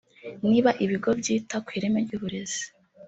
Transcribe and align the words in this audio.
niba 0.49 0.69
ibigo 0.83 1.09
byita 1.19 1.55
ku 1.65 1.69
ireme 1.77 1.97
ry’uburezi 2.05 2.63